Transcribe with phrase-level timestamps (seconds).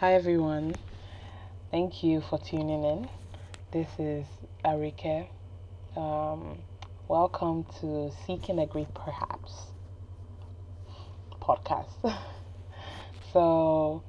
[0.00, 0.76] Hi everyone.
[1.70, 3.06] Thank you for tuning in.
[3.70, 4.24] This is
[4.64, 5.28] Arike.
[5.94, 6.60] Um,
[7.06, 9.52] welcome to Seeking a Great Perhaps
[11.42, 11.90] podcast.
[13.34, 14.02] so,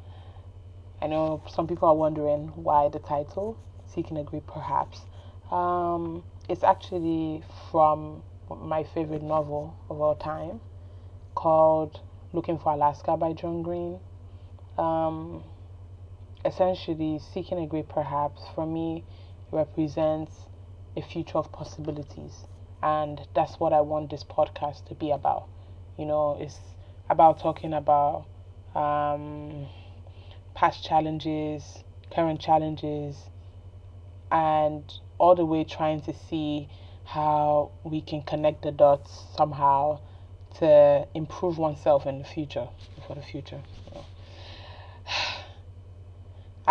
[1.01, 3.57] I know some people are wondering why the title
[3.93, 5.01] Seeking a Great Perhaps.
[5.51, 10.61] Um, it's actually from my favorite novel of all time
[11.35, 11.99] called
[12.31, 13.99] Looking for Alaska by John Green.
[14.77, 15.43] Um,
[16.45, 19.03] essentially, seeking a great perhaps for me
[19.51, 20.45] represents
[20.95, 22.45] a future of possibilities,
[22.81, 25.47] and that's what I want this podcast to be about.
[25.97, 26.59] You know, it's
[27.09, 28.25] about talking about
[28.75, 29.67] um,
[30.53, 33.17] past challenges, current challenges,
[34.31, 36.69] and all the way trying to see
[37.03, 39.99] how we can connect the dots somehow
[40.55, 42.69] to improve oneself in the future
[43.05, 43.61] for the future.
[43.85, 44.05] You know.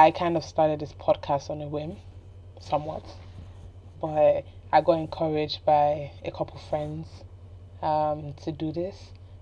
[0.00, 1.98] I kind of started this podcast on a whim,
[2.58, 3.04] somewhat,
[4.00, 7.06] but I got encouraged by a couple friends
[7.82, 8.96] um, to do this.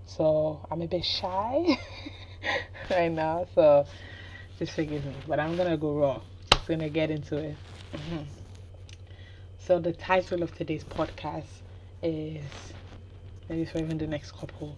[0.05, 1.78] So I'm a bit shy
[2.91, 3.87] right now, so
[4.59, 5.15] just forgive me.
[5.28, 6.20] But I'm gonna go raw.
[6.50, 7.56] Just gonna get into it.
[7.93, 8.25] Mm-hmm.
[9.61, 11.62] So the title of today's podcast
[12.03, 12.43] is
[13.48, 14.77] maybe for even the next couple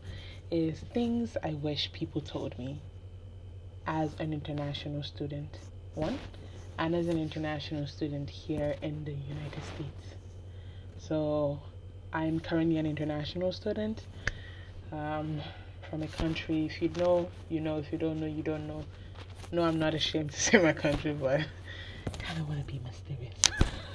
[0.50, 2.82] is things I wish people told me
[3.86, 5.56] as an international student.
[5.94, 6.18] One,
[6.78, 10.14] and as an international student here in the United States.
[10.98, 11.60] So
[12.12, 14.06] I'm currently an international student
[14.92, 15.40] um,
[15.88, 16.66] from a country.
[16.66, 17.78] If you know, you know.
[17.78, 18.84] If you don't know, you don't know.
[19.52, 22.80] No, I'm not ashamed to say my country, but I kind of want to be
[22.84, 23.34] mysterious.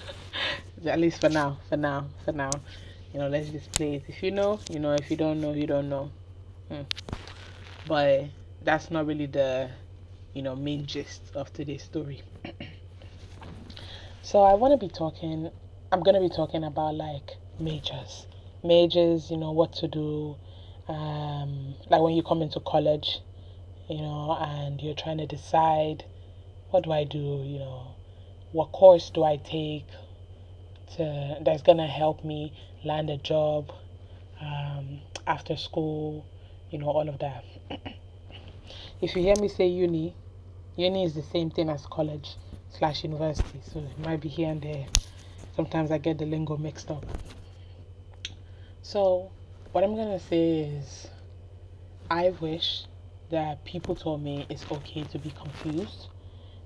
[0.85, 2.52] At least for now, for now, for now.
[3.13, 4.03] You know, let's just play it.
[4.07, 4.93] If you know, you know.
[4.93, 6.11] If you don't know, you don't know.
[6.69, 6.81] Hmm.
[7.87, 8.25] But
[8.63, 9.69] that's not really the,
[10.36, 12.22] you know, main gist of today's story.
[14.22, 15.50] so I want to be talking.
[15.94, 18.27] I'm gonna be talking about like majors,
[18.61, 19.32] majors.
[19.32, 20.36] You know what to do.
[20.89, 23.21] Um, like when you come into college,
[23.87, 26.04] you know, and you're trying to decide,
[26.70, 27.42] what do I do?
[27.45, 27.95] You know,
[28.52, 29.88] what course do I take?
[30.98, 33.71] To, that's gonna help me land a job
[34.42, 36.26] um, after school,
[36.71, 37.45] you know, all of that.
[39.02, 40.14] if you hear me say uni,
[40.75, 42.36] uni is the same thing as college
[42.69, 44.86] slash university, so it might be here and there.
[45.55, 47.05] Sometimes I get the lingo mixed up.
[48.81, 49.31] So,
[49.71, 51.08] what I'm gonna say is,
[52.09, 52.83] I wish
[53.30, 56.08] that people told me it's okay to be confused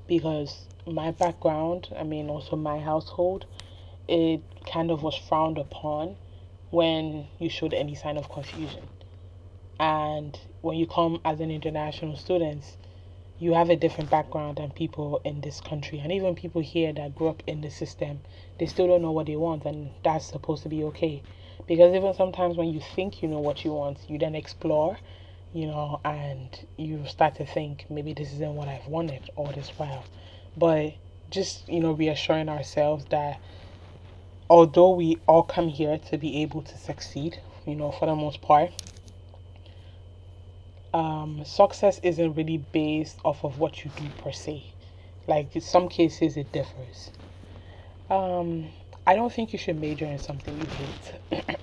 [0.08, 3.46] because my background, I mean, also my household,
[4.08, 6.18] it kind of was frowned upon
[6.72, 8.84] when you showed any sign of confusion.
[9.80, 12.64] And when you come as an international student,
[13.40, 16.00] you have a different background than people in this country.
[16.00, 18.20] And even people here that grew up in the system,
[18.60, 21.24] they still don't know what they want, and that's supposed to be okay.
[21.66, 24.98] Because even sometimes when you think you know what you want, you then explore,
[25.54, 29.70] you know, and you start to think maybe this isn't what I've wanted all this
[29.78, 30.04] while.
[30.58, 30.96] But
[31.30, 33.40] just, you know, reassuring ourselves that
[34.50, 38.42] although we all come here to be able to succeed, you know, for the most
[38.42, 38.72] part,
[40.94, 44.74] um, success isn't really based off of what you do per se.
[45.28, 47.12] Like in some cases, it differs.
[48.10, 48.70] Um,
[49.06, 51.14] I don't think you should major in something you hate.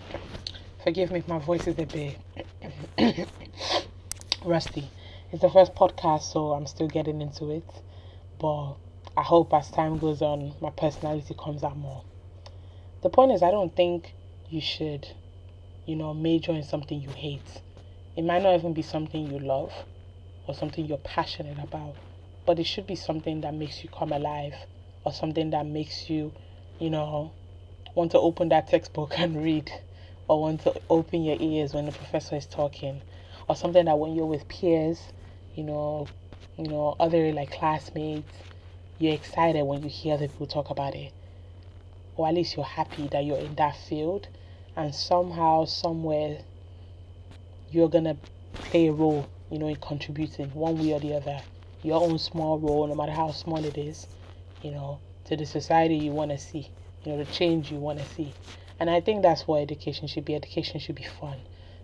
[0.84, 2.18] Forgive me if my voice is a bit
[4.44, 4.90] rusty.
[5.32, 7.68] It's the first podcast, so I'm still getting into it.
[8.38, 8.74] But
[9.16, 12.04] I hope as time goes on, my personality comes out more.
[13.02, 14.14] The point is, I don't think
[14.48, 15.08] you should,
[15.84, 17.60] you know, major in something you hate.
[18.16, 19.74] It might not even be something you love
[20.46, 21.94] or something you're passionate about,
[22.46, 24.54] but it should be something that makes you come alive
[25.04, 26.32] or something that makes you,
[26.78, 27.32] you know,
[27.94, 29.70] want to open that textbook and read
[30.28, 33.02] or want to open your ears when the professor is talking
[33.48, 35.12] or something that when you're with peers,
[35.54, 36.08] you know,
[36.56, 38.34] you know, other like classmates,
[38.98, 41.12] you're excited when you hear other people talk about it.
[42.16, 44.28] Or at least you're happy that you're in that field
[44.74, 46.38] and somehow somewhere
[47.76, 48.16] you're gonna
[48.62, 51.42] play a role you know in contributing one way or the other.
[51.82, 54.06] Your own small role no matter how small it is
[54.62, 56.70] you know to the society you want to see
[57.04, 58.32] you know the change you want to see.
[58.80, 60.34] And i think that's what education should be.
[60.34, 61.36] Education should be fun.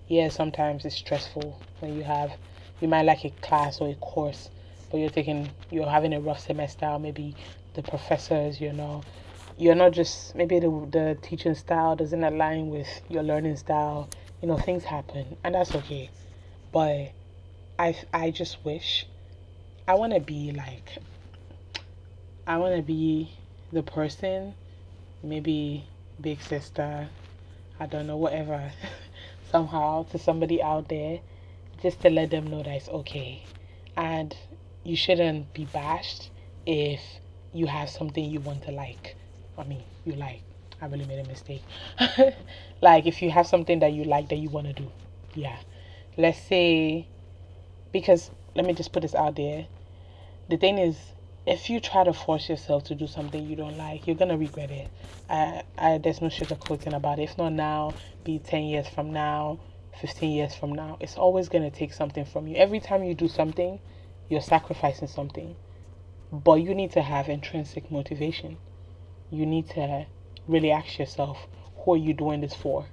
[0.09, 2.33] Yeah sometimes it's stressful when you have
[2.81, 4.49] you might like a class or a course
[4.91, 7.37] but you're taking you're having a rough semester or maybe
[7.75, 9.05] the professors you know
[9.59, 14.09] you're not just maybe the, the teaching style doesn't align with your learning style
[14.43, 16.11] you know things happen and that's okay
[16.73, 17.13] but
[17.79, 19.07] i i just wish
[19.87, 20.97] I want to be like,
[22.47, 23.33] I want to be
[23.73, 24.55] the person,
[25.25, 25.85] maybe
[26.21, 27.09] big sister,
[27.81, 28.71] I don't know, whatever,
[29.51, 31.19] somehow to somebody out there,
[31.83, 33.45] just to let them know that it's okay.
[33.97, 34.37] And
[34.85, 36.31] you shouldn't be bashed
[36.65, 37.01] if
[37.53, 39.17] you have something you want to like.
[39.59, 40.43] I mean, you like.
[40.83, 41.63] I really made a mistake.
[42.81, 44.91] like, if you have something that you like that you want to do,
[45.33, 45.57] yeah.
[46.17, 47.07] Let's say,
[47.93, 49.69] because let me just put this out there.
[50.49, 50.99] The thing is,
[51.47, 54.73] if you try to force yourself to do something you don't like, you're gonna regret
[54.73, 54.89] it.
[55.31, 57.31] I, I there's no sugarcoating about it.
[57.31, 57.95] If not now,
[58.25, 59.61] be ten years from now,
[60.01, 60.97] fifteen years from now.
[60.99, 62.57] It's always gonna take something from you.
[62.57, 63.79] Every time you do something,
[64.29, 65.55] you're sacrificing something.
[66.33, 68.59] But you need to have intrinsic motivation.
[69.31, 70.07] You need to
[70.47, 71.47] really ask yourself,
[71.77, 72.87] who are you doing this for?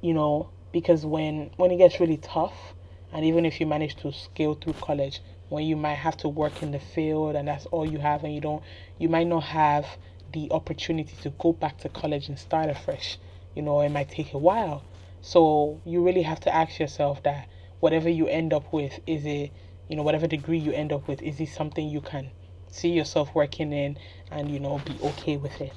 [0.00, 2.74] You know, because when when it gets really tough,
[3.12, 6.62] and even if you manage to scale through college, when you might have to work
[6.62, 8.62] in the field and that's all you have and you don't
[8.98, 9.86] you might not have
[10.32, 13.18] the opportunity to go back to college and start afresh.
[13.54, 14.82] You know it might take a while.
[15.20, 17.48] So you really have to ask yourself that
[17.80, 19.52] whatever you end up with is it
[19.88, 22.30] you know whatever degree you end up with is it something you can
[22.70, 23.98] see yourself working in
[24.30, 25.72] and you know be okay with it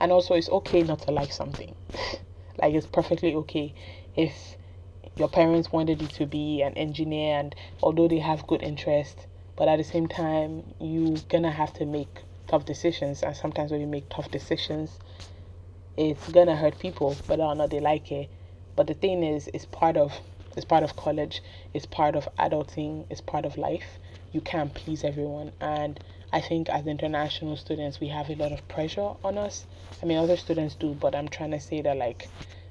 [0.00, 1.74] and also it's okay not to like something.
[2.58, 3.74] Like it's perfectly okay
[4.16, 4.56] if
[5.18, 9.26] your parents wanted you to be an engineer and although they have good interest
[9.56, 13.22] but at the same time you're gonna have to make tough decisions.
[13.22, 14.98] And sometimes when you make tough decisions
[15.96, 18.30] it's gonna hurt people whether or not they like it.
[18.74, 20.20] But the thing is it's part of
[20.56, 21.42] it's part of college.
[21.74, 23.04] It's part of adulting.
[23.10, 23.98] It's part of life.
[24.32, 25.52] You can't please everyone.
[25.60, 26.00] And
[26.32, 29.66] i think as international students we have a lot of pressure on us.
[30.02, 32.28] I mean other students do but i'm trying to say that like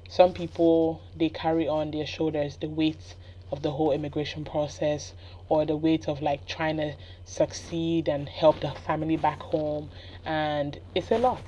[0.08, 3.16] some people they carry on their shoulders the weight
[3.50, 5.14] of the whole immigration process
[5.48, 6.94] or the weight of like trying to
[7.24, 9.90] succeed and help the family back home
[10.24, 11.44] and it's a lot.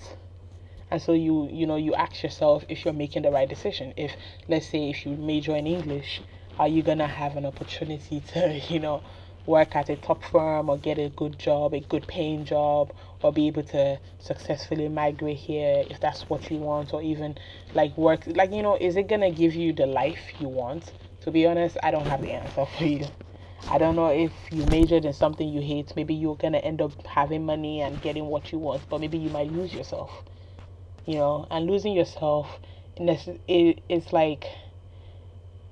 [0.90, 3.92] And so you you know you ask yourself if you're making the right decision.
[3.96, 4.12] If
[4.48, 6.22] let's say if you major in english
[6.58, 9.02] are you gonna have an opportunity to you know
[9.48, 12.92] work at a top firm or get a good job, a good paying job,
[13.22, 17.36] or be able to successfully migrate here if that's what you want, or even
[17.74, 20.92] like work, like, you know, is it gonna give you the life you want?
[21.22, 23.06] To be honest, I don't have the answer for you.
[23.70, 27.06] I don't know if you majored in something you hate, maybe you're gonna end up
[27.06, 30.22] having money and getting what you want, but maybe you might lose yourself,
[31.06, 32.60] you know, and losing yourself,
[32.98, 34.44] it's like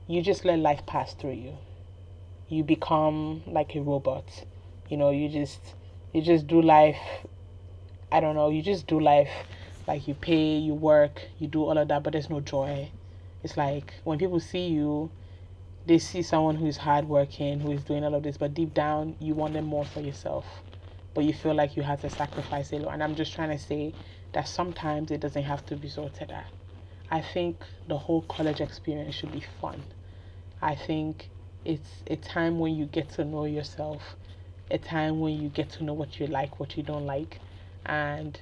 [0.06, 1.58] you just let life pass through you
[2.48, 4.44] you become like a robot.
[4.88, 5.74] You know, you just
[6.12, 6.98] you just do life
[8.10, 9.30] I don't know, you just do life
[9.86, 12.90] like you pay, you work, you do all of that, but there's no joy.
[13.42, 15.10] It's like when people see you,
[15.86, 19.34] they see someone who's hardworking, who is doing all of this, but deep down you
[19.34, 20.46] want them more for yourself.
[21.14, 22.94] But you feel like you have to sacrifice a lot.
[22.94, 23.94] And I'm just trying to say
[24.32, 26.46] that sometimes it doesn't have to be to that.
[27.10, 29.84] I think the whole college experience should be fun.
[30.60, 31.30] I think
[31.66, 34.14] it's a time when you get to know yourself,
[34.70, 37.40] a time when you get to know what you like, what you don't like.
[37.86, 38.38] And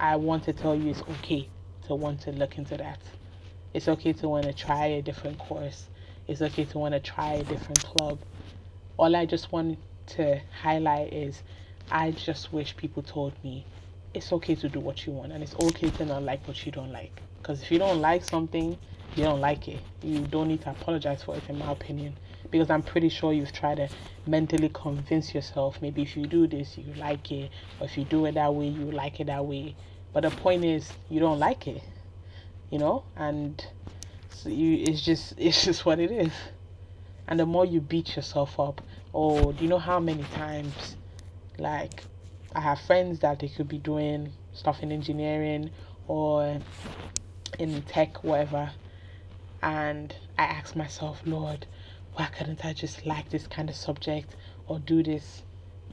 [0.00, 1.48] I want to tell you it's okay
[1.86, 3.00] to want to look into that.
[3.74, 5.84] It's okay to want to try a different course.
[6.28, 8.18] It's okay to want to try a different club.
[8.96, 9.78] All I just want
[10.16, 11.42] to highlight is
[11.90, 13.66] I just wish people told me
[14.14, 16.72] it's okay to do what you want and it's okay to not like what you
[16.72, 17.20] don't like.
[17.36, 18.78] Because if you don't like something,
[19.14, 19.80] you don't like it.
[20.02, 22.16] You don't need to apologize for it, in my opinion
[22.50, 23.88] because I'm pretty sure you've tried to
[24.26, 27.50] mentally convince yourself maybe if you do this, you like it,
[27.80, 29.74] or if you do it that way, you like it that way.
[30.12, 31.82] But the point is, you don't like it,
[32.70, 33.64] you know, and
[34.30, 36.32] so you, it's just it's just what it is.
[37.28, 38.80] And the more you beat yourself up,
[39.12, 40.96] oh, do you know how many times,
[41.58, 42.04] like,
[42.54, 45.70] I have friends that they could be doing stuff in engineering
[46.06, 46.60] or
[47.58, 48.70] in tech, whatever,
[49.60, 51.66] and I ask myself, Lord,
[52.16, 54.34] why couldn't I just like this kind of subject
[54.66, 55.42] or do this?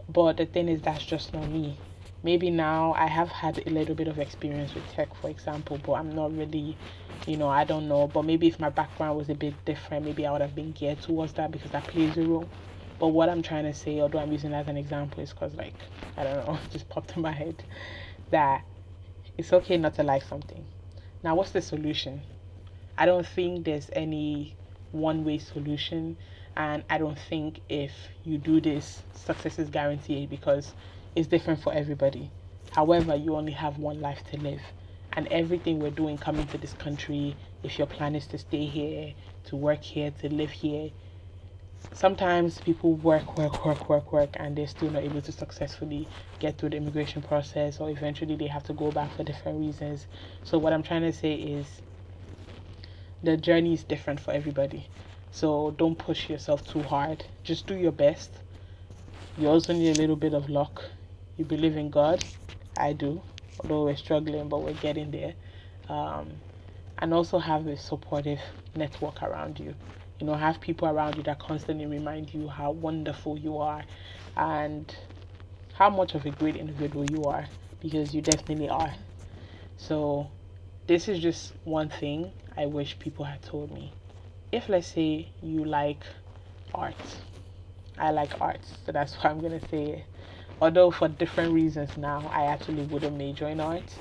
[0.07, 1.81] But the thing is, that's just not me.
[2.23, 5.93] Maybe now I have had a little bit of experience with tech, for example, but
[5.93, 6.77] I'm not really,
[7.27, 8.07] you know, I don't know.
[8.07, 11.01] But maybe if my background was a bit different, maybe I would have been geared
[11.01, 12.49] towards that because that plays a role.
[12.99, 15.53] But what I'm trying to say, although I'm using that as an example, is because,
[15.55, 15.75] like,
[16.15, 17.61] I don't know, just popped in my head
[18.31, 18.63] that
[19.37, 20.65] it's okay not to like something.
[21.21, 22.23] Now, what's the solution?
[22.97, 24.55] I don't think there's any
[24.93, 26.17] one way solution.
[26.55, 27.91] And I don't think if
[28.23, 30.73] you do this, success is guaranteed because
[31.15, 32.31] it's different for everybody.
[32.71, 34.61] However, you only have one life to live.
[35.15, 39.13] And everything we're doing coming to this country, if your plan is to stay here,
[39.45, 40.89] to work here, to live here,
[41.91, 46.07] sometimes people work, work, work, work, work, and they're still not able to successfully
[46.39, 50.07] get through the immigration process, or eventually they have to go back for different reasons.
[50.43, 51.67] So, what I'm trying to say is
[53.23, 54.87] the journey is different for everybody.
[55.31, 58.31] So, don't push yourself too hard, just do your best.
[59.37, 60.83] You also need a little bit of luck.
[61.37, 62.23] You believe in God,
[62.77, 63.21] I do,
[63.59, 65.33] although we're struggling, but we're getting there.
[65.89, 66.29] Um,
[66.99, 68.39] and also have a supportive
[68.75, 69.73] network around you
[70.19, 73.83] you know have people around you that constantly remind you how wonderful you are
[74.37, 74.95] and
[75.73, 77.45] how much of a great individual you are
[77.81, 78.93] because you definitely are
[79.77, 80.27] so
[80.87, 83.93] this is just one thing i wish people had told me
[84.51, 86.03] if let's say you like
[86.73, 86.95] art
[87.97, 90.05] i like art so that's why i'm to say it
[90.61, 93.99] although for different reasons now i actually wouldn't major in art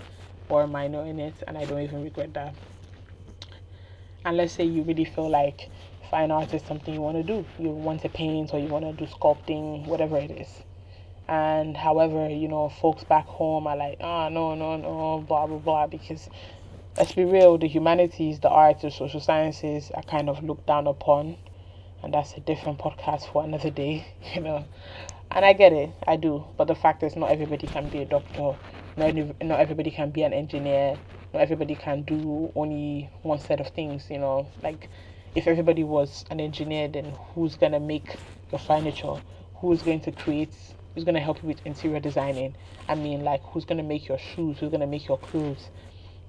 [0.48, 2.54] or minor in it and i don't even regret that
[4.24, 5.70] and let's say you really feel like
[6.10, 7.46] fine art is something you want to do.
[7.58, 10.48] You want to paint or you want to do sculpting, whatever it is.
[11.26, 15.58] And however, you know, folks back home are like, oh, no, no, no, blah, blah,
[15.58, 16.28] blah, because
[16.96, 20.86] let's be real, the humanities, the arts, the social sciences are kind of looked down
[20.86, 21.36] upon.
[22.02, 24.64] And that's a different podcast for another day, you know.
[25.30, 26.44] And I get it, I do.
[26.56, 28.56] But the fact is, not everybody can be a doctor,
[28.96, 30.98] not, not everybody can be an engineer,
[31.32, 34.46] not everybody can do only one set of things, you know.
[34.62, 34.90] Like,
[35.34, 38.18] if everybody was an engineer, then who's gonna make
[38.50, 39.14] your furniture?
[39.54, 40.54] Who's going to create?
[40.94, 42.54] Who's gonna help you with interior designing?
[42.86, 44.58] I mean, like who's gonna make your shoes?
[44.58, 45.70] Who's gonna make your clothes?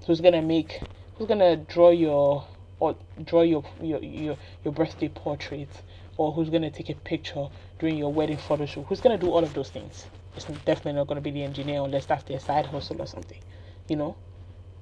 [0.06, 0.80] Who's gonna make?
[1.16, 2.46] Who's gonna draw your
[2.78, 5.68] or draw your your your, your birthday portrait?
[6.16, 8.84] Or who's gonna take a picture during your wedding photo shoot?
[8.88, 10.06] Who's gonna do all of those things?
[10.36, 13.40] It's definitely not gonna be the engineer unless that's their side hustle or something.
[13.88, 14.16] You know.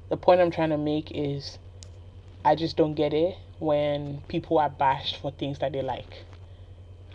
[0.08, 1.58] The point I'm trying to make is,
[2.44, 6.24] I just don't get it when people are bashed for things that they like.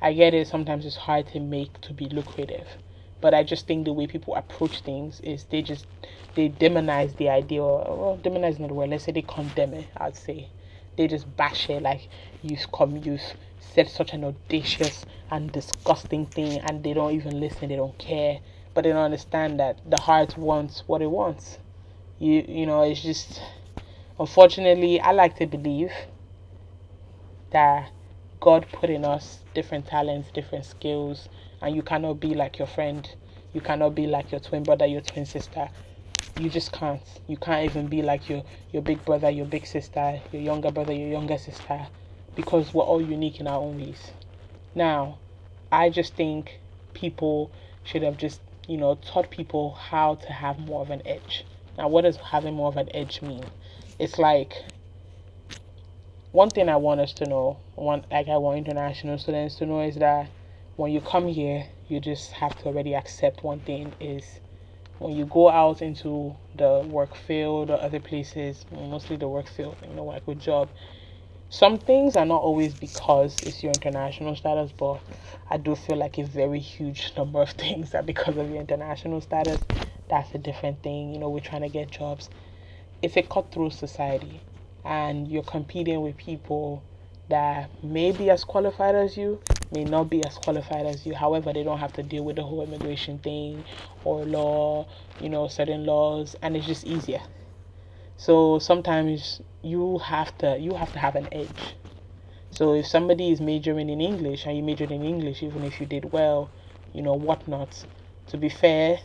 [0.01, 2.67] I get it, sometimes it's hard to make to be lucrative.
[3.19, 5.85] But I just think the way people approach things is they just
[6.35, 9.87] they demonize the idea or well, demonize not the word, let's say they condemn it,
[9.97, 10.49] I'd say.
[10.97, 12.09] They just bash it like
[12.41, 13.21] you've come you've
[13.59, 18.39] said such an audacious and disgusting thing and they don't even listen, they don't care.
[18.73, 21.57] But they don't understand that the heart wants what it wants.
[22.19, 23.41] You you know, it's just
[24.19, 25.91] unfortunately I like to believe
[27.51, 27.91] that
[28.39, 31.29] God put in us different talents, different skills,
[31.61, 33.09] and you cannot be like your friend.
[33.53, 35.69] You cannot be like your twin brother, your twin sister.
[36.39, 37.01] You just can't.
[37.27, 40.93] You can't even be like your, your big brother, your big sister, your younger brother,
[40.93, 41.87] your younger sister,
[42.35, 44.11] because we're all unique in our own ways.
[44.75, 45.17] Now,
[45.71, 46.59] I just think
[46.93, 47.51] people
[47.83, 51.45] should have just, you know, taught people how to have more of an edge.
[51.77, 53.43] Now, what does having more of an edge mean?
[53.97, 54.53] It's like
[56.31, 59.81] one thing I want us to know, one like I want international students to know
[59.81, 60.29] is that
[60.77, 64.23] when you come here, you just have to already accept one thing is
[64.99, 69.75] when you go out into the work field or other places, mostly the work field,
[69.81, 70.69] you know, like with job,
[71.49, 74.99] some things are not always because it's your international status, but
[75.49, 79.21] I do feel like a very huge number of things are because of your international
[79.21, 79.59] status.
[80.09, 81.11] That's a different thing.
[81.13, 82.29] You know, we're trying to get jobs.
[83.01, 84.41] It's a cutthroat society
[84.85, 86.83] and you're competing with people
[87.29, 89.39] that may be as qualified as you,
[89.71, 91.15] may not be as qualified as you.
[91.15, 93.65] However, they don't have to deal with the whole immigration thing
[94.03, 94.87] or law,
[95.19, 97.21] you know, certain laws, and it's just easier.
[98.17, 101.75] So sometimes you have to you have to have an edge.
[102.51, 105.85] So if somebody is majoring in English and you majored in English, even if you
[105.85, 106.51] did well,
[106.93, 107.85] you know, whatnot.
[108.27, 108.99] To be fair,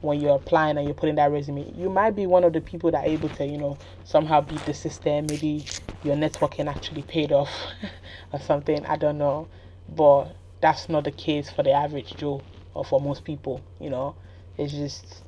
[0.00, 2.90] when you're applying and you're putting that resume, you might be one of the people
[2.92, 5.28] that are able to, you know, somehow beat the system.
[5.28, 5.66] Maybe
[6.02, 7.50] your networking actually paid off
[8.32, 8.86] or something.
[8.86, 9.48] I don't know.
[9.88, 12.42] But that's not the case for the average Joe
[12.74, 14.16] or for most people, you know.
[14.56, 15.22] It's just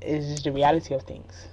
[0.00, 1.48] it's just the reality of things.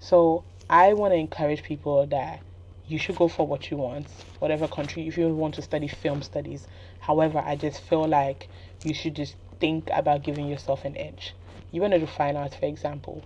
[0.00, 2.40] So I want to encourage people that
[2.86, 4.06] you should go for what you want,
[4.38, 5.06] whatever country.
[5.06, 6.66] If you want to study film studies,
[7.00, 8.48] however, I just feel like
[8.82, 11.34] you should just think about giving yourself an edge.
[11.70, 13.22] You want to do fine arts, for example.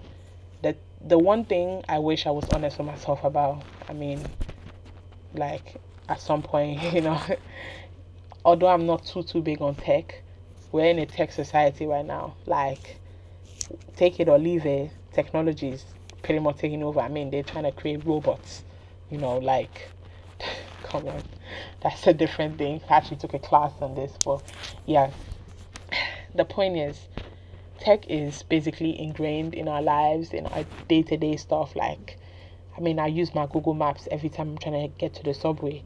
[0.62, 3.62] The the one thing I wish I was honest with myself about.
[3.88, 4.24] I mean,
[5.34, 5.80] like
[6.12, 7.20] at some point, you know,
[8.44, 10.22] although I'm not too too big on tech,
[10.70, 12.34] we're in a tech society right now.
[12.46, 12.98] Like,
[13.96, 15.84] take it or leave it, technology is
[16.22, 17.00] pretty much taking over.
[17.00, 18.62] I mean, they're trying to create robots.
[19.10, 19.90] You know, like,
[20.84, 21.22] come on,
[21.82, 22.82] that's a different thing.
[22.88, 24.42] I actually took a class on this, but
[24.84, 25.10] yeah,
[26.34, 27.08] the point is
[27.80, 32.16] tech is basically ingrained in our lives in our day-to-day stuff like
[32.76, 35.34] i mean i use my google maps every time i'm trying to get to the
[35.34, 35.82] subway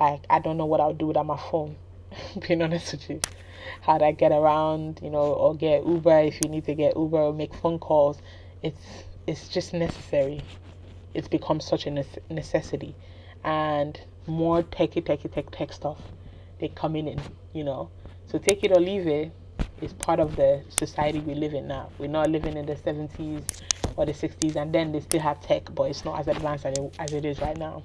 [0.00, 1.76] Like I don't know what I'll do without my phone.
[2.48, 3.20] being honest with you,
[3.82, 4.98] how'd I get around?
[5.02, 8.18] You know, or get Uber if you need to get Uber or make phone calls.
[8.62, 10.40] It's it's just necessary.
[11.12, 12.94] It's become such a necessity,
[13.44, 15.98] and more techie, techie, tech, tech stuff.
[16.60, 17.20] They coming in,
[17.52, 17.90] you know.
[18.26, 19.32] So take it or leave it.
[19.82, 21.90] It's part of the society we live in now.
[21.98, 23.42] We're not living in the 70s
[23.96, 26.78] or the 60s, and then they still have tech, but it's not as advanced as
[26.78, 27.82] it, as it is right now.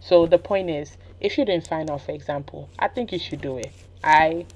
[0.00, 3.40] So the point is, if you didn't find out, for example, I think you should
[3.40, 3.72] do it.
[4.04, 4.46] I,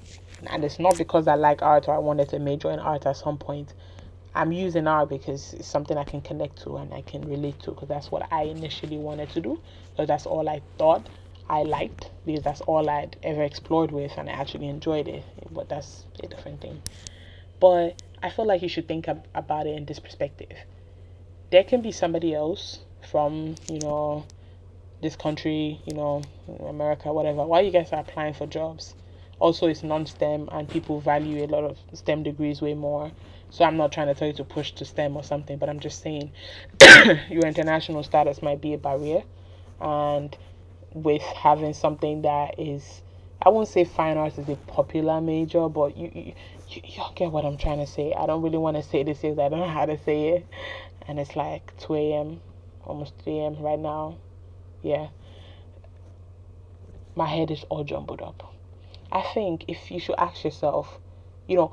[0.47, 3.17] and it's not because I like art or I wanted to major in art at
[3.17, 3.73] some point.
[4.35, 7.71] I'm using art because it's something I can connect to and I can relate to
[7.71, 9.59] because that's what I initially wanted to do.
[9.91, 11.07] Because that's all I thought
[11.49, 15.23] I liked because that's all I'd ever explored with and I actually enjoyed it.
[15.51, 16.81] But that's a different thing.
[17.59, 20.57] But I feel like you should think ab- about it in this perspective.
[21.51, 22.79] There can be somebody else
[23.11, 24.25] from, you know,
[25.03, 26.23] this country, you know,
[26.67, 27.45] America, whatever.
[27.45, 28.95] Why you guys are applying for jobs?
[29.39, 33.11] Also, it's non-STEM and people value a lot of STEM degrees way more.
[33.51, 35.81] So I'm not trying to tell you to push to STEM or something, but I'm
[35.81, 36.31] just saying
[37.29, 39.23] your international status might be a barrier,
[39.81, 40.35] and
[40.93, 43.01] with having something that is
[43.45, 46.33] I won't say fine arts is a popular major, but you, you
[46.69, 48.13] you, you get what I'm trying to say.
[48.17, 50.47] I don't really want to say this because I don't know how to say it,
[51.07, 52.41] and it's like 2 a.m.
[52.85, 53.61] almost 3 a.m.
[53.61, 54.17] right now.
[54.83, 55.07] Yeah,
[57.15, 58.53] my head is all jumbled up.
[59.11, 60.99] I think if you should ask yourself,
[61.47, 61.71] you know,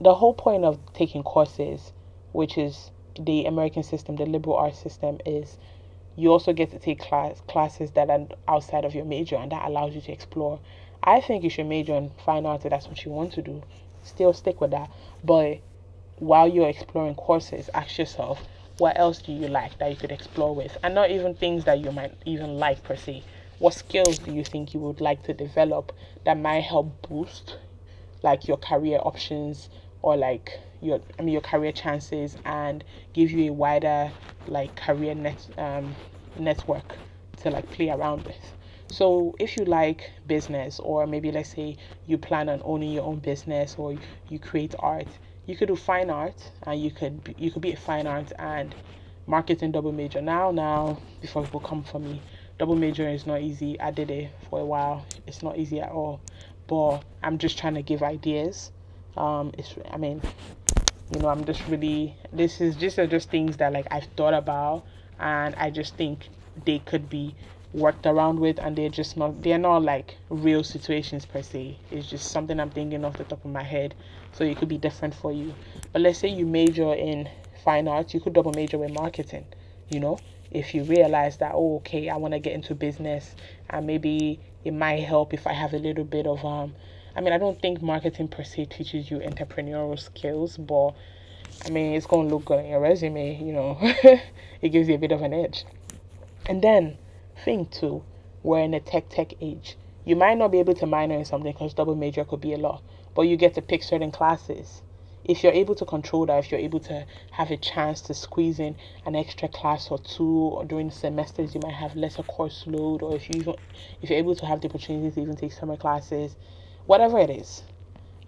[0.00, 1.92] the whole point of taking courses,
[2.32, 5.56] which is the American system, the liberal arts system, is
[6.16, 9.66] you also get to take class classes that are outside of your major and that
[9.66, 10.60] allows you to explore.
[11.02, 13.62] I think you should major in fine arts if that's what you want to do.
[14.02, 14.90] Still stick with that.
[15.24, 15.60] But
[16.18, 18.42] while you're exploring courses, ask yourself,
[18.80, 20.78] what else do you like that you could explore with?
[20.82, 23.22] And not even things that you might even like per se.
[23.58, 25.92] What skills do you think you would like to develop
[26.24, 27.58] that might help boost
[28.22, 29.68] like your career options
[30.00, 34.12] or like your I mean your career chances and give you a wider
[34.46, 35.94] like career net um,
[36.38, 36.96] network
[37.42, 38.54] to like play around with.
[38.90, 41.76] So if you like business or maybe let's say
[42.06, 45.18] you plan on owning your own business or you create art,
[45.50, 48.74] you could do fine art and you could you could be a fine art and
[49.26, 50.20] marketing double major.
[50.20, 52.22] Now now before people come for me,
[52.58, 53.78] double major is not easy.
[53.80, 55.04] I did it for a while.
[55.26, 56.20] It's not easy at all.
[56.66, 58.70] But I'm just trying to give ideas
[59.16, 60.20] um it's i mean
[61.12, 64.34] you know i'm just really this is just are just things that like i've thought
[64.34, 64.84] about
[65.18, 66.28] and i just think
[66.64, 67.34] they could be
[67.72, 71.78] worked around with and they're just not they're not like real situations per se.
[71.90, 73.94] It's just something i'm thinking off the top of my head
[74.32, 75.54] so it could be different for you.
[75.92, 77.28] But let's say you major in
[77.64, 79.44] fine arts you could double major in marketing
[79.90, 80.18] you know?
[80.50, 83.36] If you realize that oh okay i want to get into business
[83.68, 86.74] and maybe it might help if i have a little bit of um
[87.14, 90.92] I mean, I don't think marketing per se teaches you entrepreneurial skills, but
[91.66, 93.78] I mean, it's going to look good on your resume, you know,
[94.62, 95.64] it gives you a bit of an edge.
[96.46, 96.96] And then,
[97.44, 98.02] thing too.
[98.42, 99.76] we're in a tech tech age.
[100.04, 102.56] You might not be able to minor in something because double major could be a
[102.56, 102.82] lot,
[103.14, 104.82] but you get to pick certain classes.
[105.24, 108.58] If you're able to control that, if you're able to have a chance to squeeze
[108.58, 113.02] in an extra class or two, or during semesters you might have lesser course load,
[113.02, 113.54] or if you even,
[114.00, 116.36] if you're able to have the opportunity to even take summer classes,
[116.86, 117.62] whatever it is.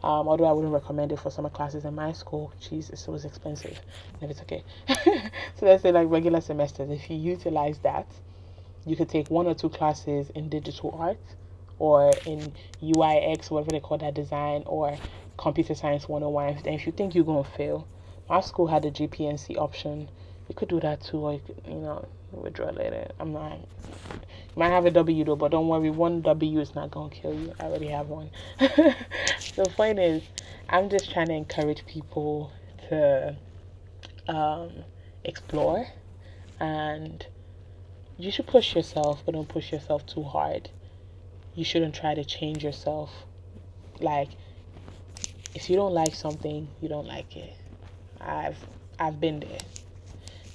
[0.05, 2.53] Um, although I wouldn't recommend it for summer classes in my school.
[2.61, 3.81] Jesus, it was expensive.
[4.21, 4.65] If it's okay.
[4.89, 6.91] so let's say like regular semesters.
[6.91, 8.07] If you utilize that,
[8.85, 11.19] you could take one or two classes in digital art
[11.79, 14.97] or in UIX, whatever they call that design, or
[15.37, 16.65] computer science 101.
[16.65, 17.89] And if you think you're gonna fail,
[18.29, 20.09] my school had a GPNC option.
[20.49, 23.11] You could do that too, or you, you know, withdraw later.
[23.19, 23.59] I'm not.
[24.13, 25.91] You might have a W though, but don't worry.
[25.91, 27.53] One W is not gonna kill you.
[27.59, 28.31] I already have one.
[28.59, 30.23] the point is,
[30.69, 32.53] I'm just trying to encourage people
[32.89, 33.37] to
[34.29, 34.71] um,
[35.25, 35.87] explore,
[36.61, 37.27] and
[38.23, 40.71] you should push yourself, but don't push yourself too hard.
[41.57, 43.11] You shouldn't try to change yourself.
[43.99, 44.29] Like,
[45.57, 47.53] if you don't like something, you don't like it.
[48.21, 48.59] I've
[48.97, 49.59] I've been there.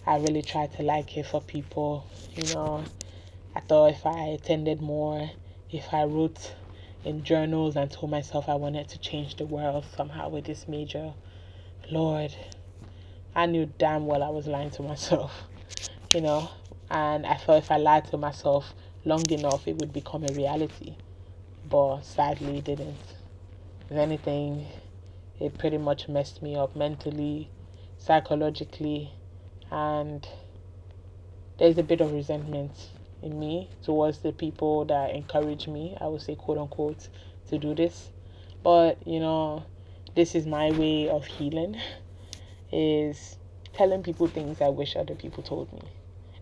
[0.05, 2.05] I really tried to like it for people.
[2.37, 2.85] You know,
[3.53, 5.29] I thought if I attended more,
[5.69, 6.55] if I wrote
[7.03, 11.13] in journals and told myself I wanted to change the world somehow with this major,
[11.91, 12.33] Lord,
[13.35, 15.33] I knew damn well I was lying to myself.
[16.13, 16.49] You know,
[16.89, 18.73] and I thought if I lied to myself
[19.03, 20.95] long enough, it would become a reality.
[21.69, 22.97] But sadly, it didn't.
[23.89, 24.67] If anything,
[25.39, 27.49] it pretty much messed me up mentally,
[27.97, 29.11] psychologically,
[29.69, 30.27] and
[31.57, 32.71] there's a bit of resentment
[33.21, 37.09] in me towards the people that encourage me, I would say, quote unquote,
[37.49, 38.09] to do this.
[38.63, 39.65] But, you know,
[40.15, 41.77] this is my way of healing,
[42.71, 43.37] is
[43.73, 45.81] telling people things I wish other people told me.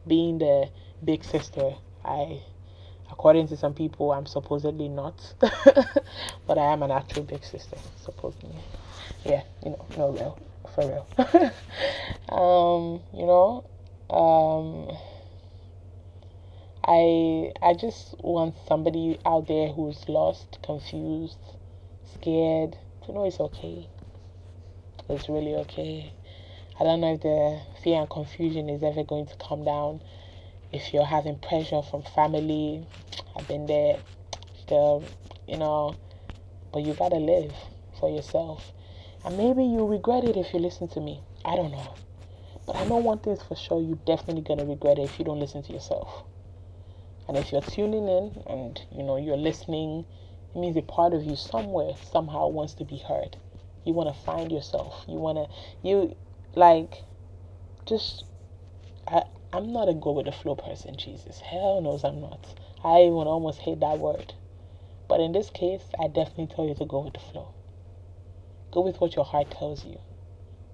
[0.08, 0.70] Being the
[1.04, 2.42] big sister, I,
[3.12, 8.56] according to some people, I'm supposedly not, but I am an actual big sister, supposedly.
[9.24, 10.40] Yeah, you know, no real,
[10.74, 11.08] for real.
[12.30, 13.66] um, you know,
[14.10, 14.96] um,
[16.88, 21.40] I I just want somebody out there who's lost, confused,
[22.14, 23.90] scared to know it's okay.
[25.10, 26.14] It's really okay.
[26.78, 30.02] I don't know if the fear and confusion is ever going to come down.
[30.74, 32.86] If you're having pressure from family,
[33.34, 33.98] I've been there
[34.60, 35.06] still,
[35.48, 35.96] you know,
[36.74, 37.54] but you gotta live
[37.98, 38.74] for yourself.
[39.24, 41.22] And maybe you'll regret it if you listen to me.
[41.46, 41.94] I don't know.
[42.66, 45.40] But I know one thing's for sure you're definitely gonna regret it if you don't
[45.40, 46.26] listen to yourself.
[47.30, 50.06] And if you're tuning in and you know you're listening,
[50.54, 53.38] it means a part of you somewhere somehow wants to be heard.
[53.86, 55.06] You want to find yourself.
[55.08, 55.48] You want to
[55.88, 56.18] you
[56.56, 57.04] like
[57.86, 58.26] just
[59.08, 61.40] I I'm not a go with the flow person, Jesus.
[61.40, 62.46] Hell knows I'm not.
[62.84, 64.34] I even almost hate that word.
[65.08, 67.54] But in this case, I definitely tell you to go with the flow.
[68.72, 70.00] Go with what your heart tells you.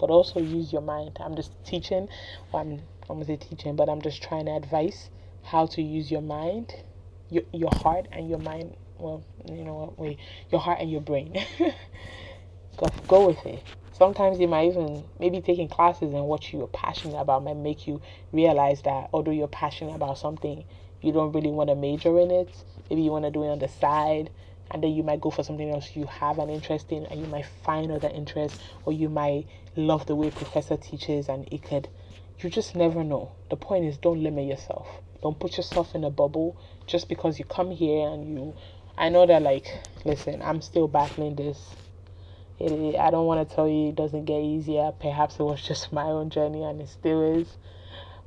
[0.00, 1.18] But also use your mind.
[1.20, 2.08] I'm just teaching.
[2.50, 5.10] Well, I'm I'm gonna say teaching, but I'm just trying to advise
[5.42, 6.74] how to use your mind,
[7.30, 8.76] your, your heart, and your mind.
[8.98, 9.98] Well, you know what?
[9.98, 10.18] Wait,
[10.50, 11.44] your heart and your brain.
[12.76, 13.62] go, go with it.
[13.92, 18.00] Sometimes you might even maybe taking classes and what you're passionate about might make you
[18.32, 20.64] realize that although you're passionate about something,
[21.02, 22.64] you don't really want to major in it.
[22.88, 24.30] Maybe you want to do it on the side,
[24.70, 27.26] and then you might go for something else you have an interest in, and you
[27.26, 31.88] might find other interests, or you might love the way professor teaches, and it could.
[32.38, 33.32] You just never know.
[33.50, 34.88] The point is, don't limit yourself.
[35.22, 38.54] Don't put yourself in a bubble just because you come here and you.
[38.96, 39.66] I know that, like,
[40.04, 41.76] listen, I'm still battling this.
[42.62, 44.92] It, I don't want to tell you it doesn't get easier.
[45.00, 47.56] Perhaps it was just my own journey and it still is.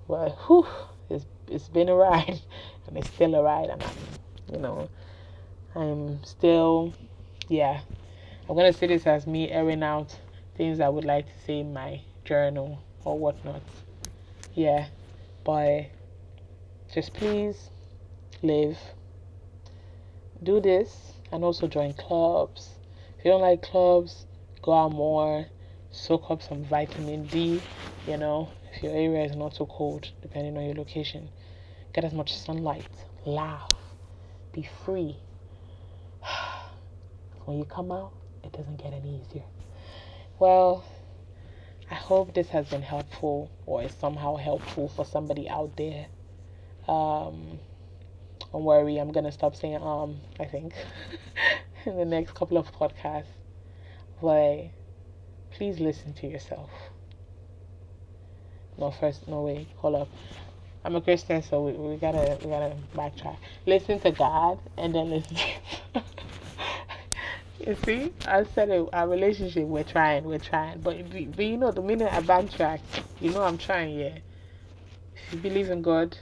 [0.07, 0.67] But, whew,
[1.09, 2.41] it's, it's been a ride
[2.87, 3.69] and it's still a ride.
[3.69, 3.89] And I'm,
[4.51, 4.89] you know,
[5.73, 6.93] I'm still,
[7.47, 7.79] yeah.
[8.49, 10.15] I'm going to say this as me airing out
[10.57, 13.61] things I would like to say in my journal or whatnot.
[14.53, 14.87] Yeah.
[15.45, 15.85] But
[16.93, 17.69] just please
[18.41, 18.77] live.
[20.43, 22.74] Do this and also join clubs.
[23.25, 24.27] You don't like clubs,
[24.61, 25.47] go out more,
[25.89, 27.59] soak up some vitamin D,
[28.07, 31.29] you know, if your area is not so cold, depending on your location.
[31.91, 32.85] Get as much sunlight,
[33.25, 33.73] laugh,
[34.51, 35.17] be free.
[37.45, 39.45] when you come out, it doesn't get any easier.
[40.37, 40.85] Well,
[41.89, 46.05] I hope this has been helpful or is somehow helpful for somebody out there
[46.87, 47.59] um,
[48.51, 50.17] don't worry, I'm gonna stop saying um.
[50.39, 50.73] I think
[51.95, 53.25] in the next couple of podcasts,
[54.21, 54.69] but
[55.51, 56.69] please listen to yourself.
[58.77, 59.67] No, first, no way.
[59.77, 60.09] Hold up.
[60.83, 63.37] I'm a Christian, so we, we gotta we gotta backtrack.
[63.65, 65.35] Listen to God and then listen.
[65.35, 66.03] To
[67.67, 69.65] you see, I said it, our relationship.
[69.65, 70.97] We're trying, we're trying, but
[71.35, 72.81] but you know, the minute I backtrack,
[73.21, 73.97] you know, I'm trying.
[73.97, 74.17] Yeah.
[75.15, 76.17] If you believe in God,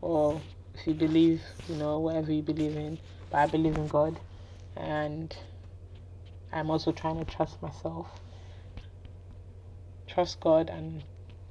[0.00, 0.40] or
[0.74, 2.98] if you believe, you know, whatever you believe in,
[3.30, 4.18] but I believe in God
[4.76, 5.36] and
[6.52, 8.08] I'm also trying to trust myself,
[10.06, 11.02] trust God, and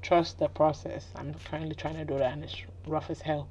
[0.01, 1.07] trust the process.
[1.15, 2.55] I'm currently trying to do that, and it's
[2.87, 3.47] rough as hell.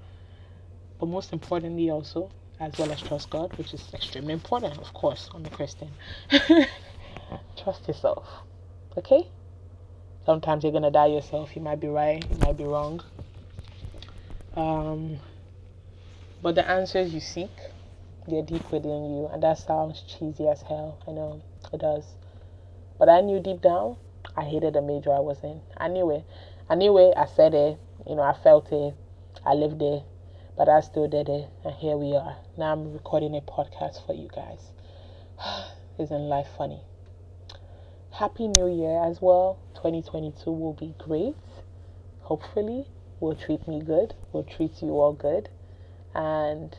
[0.98, 2.30] But most importantly, also,
[2.60, 5.90] as well as trust God, which is extremely important, of course, I'm a Christian.
[7.56, 8.28] trust yourself,
[8.96, 9.28] okay?
[10.24, 11.56] Sometimes you're gonna die yourself.
[11.56, 13.02] You might be right, you might be wrong.
[14.54, 15.18] Um,
[16.40, 17.50] but the answers you seek,
[18.26, 20.98] they're deep within you, and that sounds cheesy as hell.
[21.06, 22.04] I know it does,
[22.98, 23.96] but I knew deep down
[24.36, 25.60] I hated the major I was in.
[25.76, 26.24] I knew it.
[26.68, 27.14] I knew it.
[27.16, 27.78] I said it.
[28.06, 28.94] You know, I felt it.
[29.44, 30.04] I lived it,
[30.56, 32.36] but I still did it, and here we are.
[32.56, 34.70] Now I'm recording a podcast for you guys.
[35.98, 36.80] Isn't life funny?
[38.12, 39.58] Happy New Year as well.
[39.74, 41.34] 2022 will be great.
[42.20, 42.86] Hopefully,
[43.20, 45.50] will treat me good, will treat you all good.
[46.14, 46.76] And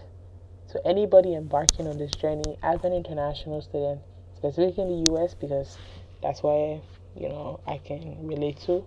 [0.73, 4.01] to anybody embarking on this journey as an international student,
[4.35, 5.77] specifically in the US, because
[6.21, 6.81] that's where
[7.15, 8.83] you know I can relate to.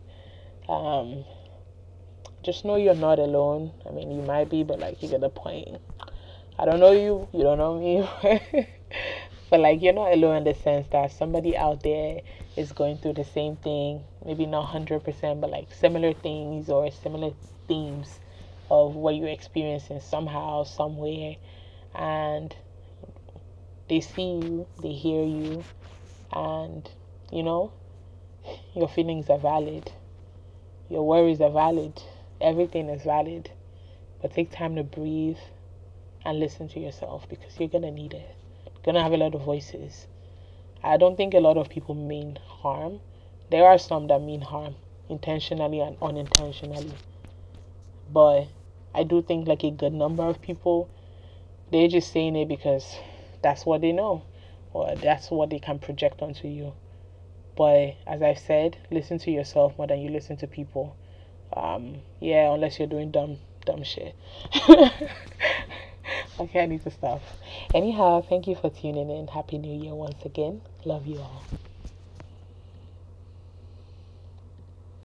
[0.68, 1.24] Um,
[2.42, 3.72] just know you're not alone.
[3.88, 5.80] I mean, you might be, but like you get the point.
[6.58, 8.08] I don't know you, you don't know me,
[9.50, 12.20] but like you're not alone in the sense that somebody out there
[12.56, 17.30] is going through the same thing, maybe not 100%, but like similar things or similar
[17.68, 18.18] themes
[18.70, 21.36] of what you're experiencing somehow, somewhere,
[21.96, 22.54] and
[23.88, 25.64] they see you, they hear you,
[26.32, 26.88] and
[27.32, 27.72] you know,
[28.74, 29.90] your feelings are valid,
[30.90, 32.02] your worries are valid,
[32.40, 33.50] everything is valid.
[34.20, 35.38] But take time to breathe
[36.24, 38.34] and listen to yourself because you're gonna need it.
[38.64, 40.06] You're gonna have a lot of voices.
[40.82, 43.00] I don't think a lot of people mean harm.
[43.50, 44.74] There are some that mean harm
[45.08, 46.92] intentionally and unintentionally.
[48.12, 48.48] But
[48.94, 50.88] I do think like a good number of people
[51.70, 52.96] they're just saying it because
[53.42, 54.22] that's what they know
[54.72, 56.74] or that's what they can project onto you.
[57.56, 60.96] But as I've said, listen to yourself more than you listen to people.
[61.52, 64.14] Um, yeah, unless you're doing dumb dumb shit.
[66.40, 67.22] okay, I need to stop.
[67.74, 69.28] Anyhow, thank you for tuning in.
[69.28, 70.60] Happy New Year once again.
[70.84, 71.44] Love you all.